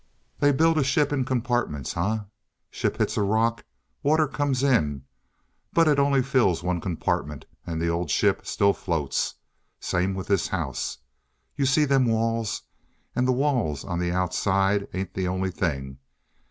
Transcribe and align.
"They 0.39 0.51
build 0.51 0.79
a 0.79 0.83
ship 0.83 1.13
in 1.13 1.25
compartments, 1.25 1.95
eh? 1.95 2.17
Ship 2.71 2.97
hits 2.97 3.17
a 3.17 3.21
rock, 3.21 3.63
water 4.01 4.27
comes 4.27 4.63
in. 4.63 5.03
But 5.73 5.87
it 5.87 5.99
only 5.99 6.23
fills 6.23 6.63
one 6.63 6.81
compartment, 6.81 7.45
and 7.67 7.79
the 7.79 7.89
old 7.89 8.09
ship 8.09 8.43
still 8.47 8.73
floats. 8.73 9.35
Same 9.79 10.15
with 10.15 10.25
this 10.25 10.47
house. 10.47 10.97
You 11.55 11.67
seen 11.67 11.87
them 11.87 12.05
walls. 12.07 12.63
And 13.15 13.27
the 13.27 13.31
walls 13.31 13.83
on 13.85 13.99
the 13.99 14.11
outside 14.11 14.87
ain't 14.91 15.13
the 15.13 15.27
only 15.27 15.51
thing. 15.51 15.99